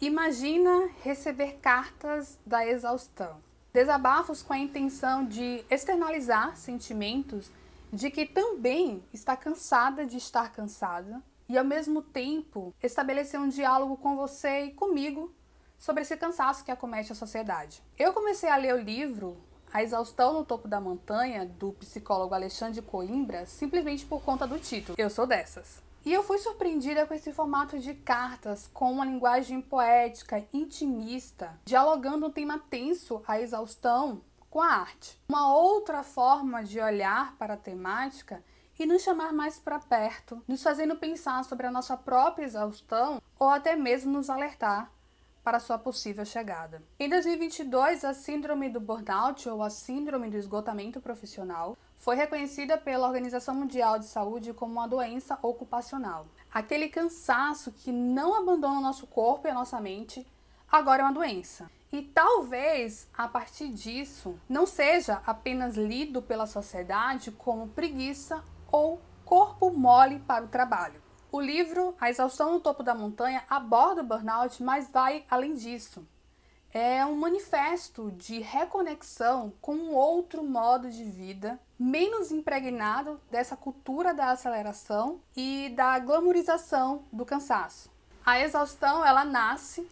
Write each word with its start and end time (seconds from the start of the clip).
Imagina 0.00 0.88
receber 1.02 1.58
cartas 1.60 2.38
da 2.46 2.66
exaustão. 2.66 3.36
Desabafos 3.70 4.40
com 4.40 4.54
a 4.54 4.58
intenção 4.58 5.26
de 5.26 5.62
externalizar 5.70 6.56
sentimentos 6.56 7.50
de 7.92 8.10
que 8.10 8.24
também 8.24 9.04
está 9.12 9.36
cansada 9.36 10.06
de 10.06 10.16
estar 10.16 10.52
cansada 10.52 11.22
e 11.46 11.58
ao 11.58 11.66
mesmo 11.66 12.00
tempo 12.00 12.74
estabelecer 12.82 13.38
um 13.38 13.50
diálogo 13.50 13.98
com 13.98 14.16
você 14.16 14.64
e 14.64 14.72
comigo 14.72 15.34
sobre 15.78 16.00
esse 16.00 16.16
cansaço 16.16 16.64
que 16.64 16.70
acomete 16.70 17.12
a 17.12 17.14
sociedade. 17.14 17.82
Eu 17.98 18.14
comecei 18.14 18.48
a 18.48 18.56
ler 18.56 18.74
o 18.74 18.80
livro 18.80 19.36
A 19.70 19.82
Exaustão 19.82 20.32
no 20.32 20.46
Topo 20.46 20.66
da 20.66 20.80
Montanha, 20.80 21.44
do 21.44 21.72
psicólogo 21.74 22.34
Alexandre 22.34 22.80
Coimbra, 22.80 23.44
simplesmente 23.44 24.06
por 24.06 24.22
conta 24.22 24.46
do 24.46 24.58
título. 24.58 24.94
Eu 24.96 25.10
sou 25.10 25.26
dessas. 25.26 25.89
E 26.02 26.12
eu 26.12 26.22
fui 26.22 26.38
surpreendida 26.38 27.06
com 27.06 27.12
esse 27.12 27.30
formato 27.30 27.78
de 27.78 27.92
cartas, 27.92 28.70
com 28.72 28.90
uma 28.90 29.04
linguagem 29.04 29.60
poética, 29.60 30.42
intimista, 30.50 31.60
dialogando 31.62 32.26
um 32.26 32.30
tema 32.30 32.58
tenso, 32.70 33.22
a 33.28 33.38
exaustão, 33.38 34.22
com 34.48 34.62
a 34.62 34.68
arte. 34.68 35.20
Uma 35.28 35.54
outra 35.54 36.02
forma 36.02 36.64
de 36.64 36.80
olhar 36.80 37.36
para 37.36 37.52
a 37.52 37.58
temática 37.58 38.42
e 38.78 38.86
nos 38.86 39.02
chamar 39.02 39.34
mais 39.34 39.58
para 39.58 39.78
perto, 39.78 40.42
nos 40.48 40.62
fazendo 40.62 40.96
pensar 40.96 41.44
sobre 41.44 41.66
a 41.66 41.70
nossa 41.70 41.98
própria 41.98 42.46
exaustão 42.46 43.20
ou 43.38 43.50
até 43.50 43.76
mesmo 43.76 44.10
nos 44.10 44.30
alertar 44.30 44.90
para 45.44 45.60
sua 45.60 45.78
possível 45.78 46.24
chegada. 46.24 46.82
Em 46.98 47.10
2022, 47.10 48.04
a 48.06 48.14
síndrome 48.14 48.70
do 48.70 48.80
burnout 48.80 49.46
ou 49.48 49.62
a 49.62 49.68
síndrome 49.68 50.30
do 50.30 50.38
esgotamento 50.38 50.98
profissional 51.00 51.76
foi 52.00 52.16
reconhecida 52.16 52.78
pela 52.78 53.06
Organização 53.06 53.54
Mundial 53.54 53.98
de 53.98 54.06
Saúde 54.06 54.54
como 54.54 54.72
uma 54.72 54.88
doença 54.88 55.38
ocupacional. 55.42 56.24
Aquele 56.52 56.88
cansaço 56.88 57.70
que 57.70 57.92
não 57.92 58.34
abandona 58.34 58.78
o 58.78 58.82
nosso 58.82 59.06
corpo 59.06 59.46
e 59.46 59.50
a 59.50 59.54
nossa 59.54 59.78
mente 59.80 60.26
agora 60.72 61.02
é 61.02 61.04
uma 61.04 61.12
doença. 61.12 61.70
E 61.92 62.00
talvez 62.02 63.06
a 63.12 63.28
partir 63.28 63.68
disso 63.68 64.40
não 64.48 64.64
seja 64.64 65.20
apenas 65.26 65.76
lido 65.76 66.22
pela 66.22 66.46
sociedade 66.46 67.30
como 67.32 67.68
preguiça 67.68 68.42
ou 68.72 68.98
corpo 69.24 69.70
mole 69.70 70.20
para 70.20 70.44
o 70.44 70.48
trabalho. 70.48 71.02
O 71.30 71.38
livro 71.38 71.94
A 72.00 72.08
Exaustão 72.08 72.54
no 72.54 72.60
Topo 72.60 72.82
da 72.82 72.94
Montanha 72.94 73.44
aborda 73.48 74.00
o 74.00 74.06
burnout, 74.06 74.62
mas 74.62 74.90
vai 74.90 75.24
além 75.30 75.54
disso. 75.54 76.04
É 76.72 77.04
um 77.04 77.16
manifesto 77.16 78.12
de 78.12 78.38
reconexão 78.38 79.52
com 79.60 79.74
um 79.74 79.92
outro 79.92 80.44
modo 80.44 80.88
de 80.88 81.02
vida, 81.02 81.58
menos 81.76 82.30
impregnado 82.30 83.20
dessa 83.28 83.56
cultura 83.56 84.14
da 84.14 84.30
aceleração 84.30 85.20
e 85.36 85.70
da 85.70 85.98
glamorização 85.98 87.02
do 87.12 87.26
cansaço. 87.26 87.90
A 88.24 88.38
exaustão 88.38 89.04
ela 89.04 89.24
nasce 89.24 89.88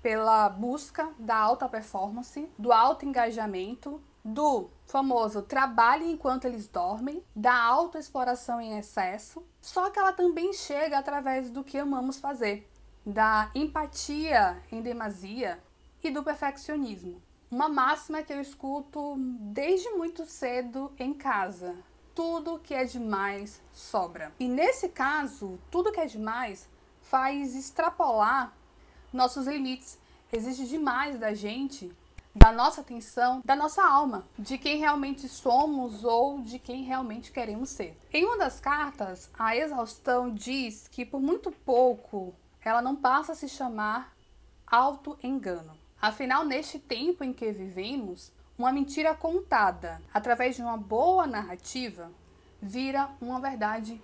pela 0.00 0.48
busca 0.48 1.10
da 1.18 1.36
alta 1.36 1.68
performance, 1.68 2.48
do 2.56 2.72
alto 2.72 3.04
engajamento, 3.04 4.00
do 4.24 4.70
famoso 4.86 5.42
trabalhe 5.42 6.08
enquanto 6.08 6.44
eles 6.44 6.68
dormem, 6.68 7.24
da 7.34 7.60
autoexploração 7.60 8.60
em 8.60 8.78
excesso, 8.78 9.44
só 9.60 9.90
que 9.90 9.98
ela 9.98 10.12
também 10.12 10.52
chega 10.52 10.96
através 10.96 11.50
do 11.50 11.64
que 11.64 11.76
amamos 11.76 12.20
fazer, 12.20 12.70
da 13.04 13.50
empatia 13.52 14.62
em 14.70 14.80
demasia 14.80 15.58
e 16.04 16.10
do 16.10 16.22
perfeccionismo. 16.22 17.20
Uma 17.50 17.68
máxima 17.68 18.22
que 18.22 18.32
eu 18.32 18.40
escuto 18.40 19.16
desde 19.18 19.88
muito 19.90 20.26
cedo 20.26 20.92
em 20.98 21.14
casa. 21.14 21.74
Tudo 22.14 22.58
que 22.58 22.74
é 22.74 22.84
demais 22.84 23.60
sobra. 23.72 24.32
E 24.38 24.46
nesse 24.46 24.88
caso, 24.88 25.58
tudo 25.70 25.90
que 25.90 26.00
é 26.00 26.06
demais 26.06 26.68
faz 27.02 27.54
extrapolar 27.56 28.52
nossos 29.12 29.46
limites. 29.46 29.98
Exige 30.32 30.66
demais 30.66 31.18
da 31.18 31.32
gente 31.32 31.90
da 32.34 32.50
nossa 32.50 32.80
atenção, 32.80 33.40
da 33.44 33.54
nossa 33.54 33.82
alma, 33.82 34.26
de 34.36 34.58
quem 34.58 34.78
realmente 34.78 35.28
somos 35.28 36.04
ou 36.04 36.40
de 36.40 36.58
quem 36.58 36.82
realmente 36.82 37.30
queremos 37.30 37.70
ser. 37.70 37.96
Em 38.12 38.24
uma 38.24 38.36
das 38.36 38.58
cartas, 38.58 39.30
a 39.38 39.56
exaustão 39.56 40.34
diz 40.34 40.88
que 40.88 41.06
por 41.06 41.20
muito 41.20 41.52
pouco 41.52 42.34
ela 42.60 42.82
não 42.82 42.96
passa 42.96 43.32
a 43.32 43.36
se 43.36 43.48
chamar 43.48 44.12
auto-engano. 44.66 45.83
Afinal, 46.04 46.44
neste 46.44 46.78
tempo 46.78 47.24
em 47.24 47.32
que 47.32 47.50
vivemos, 47.50 48.30
uma 48.58 48.70
mentira 48.70 49.14
contada 49.14 50.02
através 50.12 50.54
de 50.54 50.60
uma 50.60 50.76
boa 50.76 51.26
narrativa 51.26 52.12
vira 52.60 53.08
uma 53.22 53.40
verdade 53.40 53.98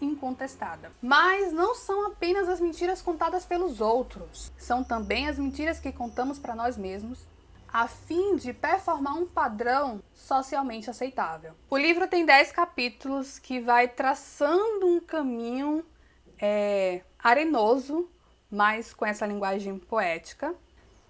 incontestada. 0.00 0.90
Mas 1.02 1.52
não 1.52 1.74
são 1.74 2.06
apenas 2.06 2.48
as 2.48 2.58
mentiras 2.58 3.02
contadas 3.02 3.44
pelos 3.44 3.82
outros, 3.82 4.50
são 4.56 4.82
também 4.82 5.28
as 5.28 5.38
mentiras 5.38 5.78
que 5.78 5.92
contamos 5.92 6.38
para 6.38 6.56
nós 6.56 6.78
mesmos 6.78 7.18
a 7.70 7.86
fim 7.86 8.36
de 8.36 8.54
performar 8.54 9.18
um 9.18 9.26
padrão 9.26 10.02
socialmente 10.14 10.88
aceitável. 10.88 11.52
O 11.68 11.76
livro 11.76 12.08
tem 12.08 12.24
10 12.24 12.50
capítulos 12.50 13.38
que 13.38 13.60
vai 13.60 13.88
traçando 13.88 14.86
um 14.86 15.00
caminho 15.00 15.84
é, 16.40 17.02
arenoso, 17.22 18.08
mas 18.50 18.94
com 18.94 19.04
essa 19.04 19.26
linguagem 19.26 19.78
poética. 19.78 20.54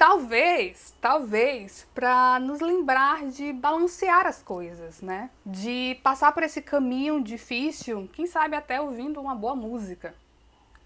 Talvez, 0.04 0.92
talvez, 1.00 1.86
para 1.94 2.40
nos 2.40 2.60
lembrar 2.60 3.24
de 3.26 3.52
balancear 3.52 4.26
as 4.26 4.42
coisas, 4.42 5.00
né? 5.00 5.30
De 5.46 5.96
passar 6.02 6.32
por 6.32 6.42
esse 6.42 6.60
caminho 6.60 7.22
difícil, 7.22 8.10
quem 8.12 8.26
sabe 8.26 8.56
até 8.56 8.80
ouvindo 8.80 9.20
uma 9.20 9.32
boa 9.32 9.54
música. 9.54 10.12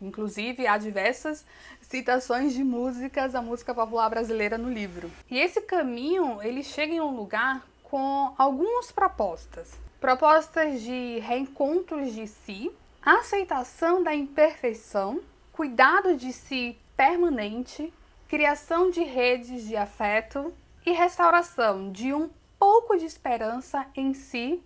Inclusive, 0.03 0.67
há 0.67 0.77
diversas 0.77 1.47
citações 1.81 2.53
de 2.53 2.63
músicas 2.63 3.33
da 3.33 3.41
música 3.41 3.75
popular 3.75 4.11
brasileira 4.11 4.59
no 4.59 4.71
livro. 4.71 5.11
E 5.31 5.39
esse 5.39 5.63
caminho, 5.63 6.43
ele 6.43 6.63
chega 6.63 6.93
em 6.93 7.01
um 7.01 7.17
lugar 7.17 7.67
com 7.85 8.35
algumas 8.37 8.93
propostas. 8.93 9.79
Propostas 9.99 10.83
de 10.83 11.21
reencontros 11.21 12.13
de 12.13 12.27
si, 12.27 12.71
aceitação 13.03 14.03
da 14.03 14.15
imperfeição, 14.15 15.23
cuidado 15.55 16.15
de 16.19 16.35
si 16.35 16.77
permanente, 16.95 17.91
criação 18.29 18.91
de 18.91 19.03
redes 19.03 19.67
de 19.67 19.77
afeto 19.77 20.53
e 20.85 20.93
restauração 20.93 21.91
de 21.91 22.13
um 22.13 22.29
pouco 22.59 22.97
de 22.97 23.05
esperança 23.05 23.87
em 23.95 24.15
si 24.15 24.63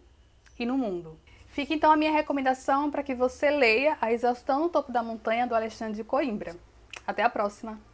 e 0.59 0.65
no 0.65 0.79
mundo. 0.79 1.19
Fica 1.49 1.75
então 1.75 1.91
a 1.91 1.97
minha 1.97 2.13
recomendação 2.13 2.91
para 2.91 3.03
que 3.03 3.15
você 3.15 3.51
leia 3.51 3.99
A 4.01 4.13
Exaustão 4.13 4.61
no 4.61 4.69
Topo 4.69 4.93
da 4.93 5.03
Montanha 5.03 5.47
do 5.47 5.55
Alexandre 5.55 5.95
de 5.95 6.05
Coimbra. 6.05 6.57
Até 7.07 7.23
a 7.23 7.31
próxima! 7.31 7.90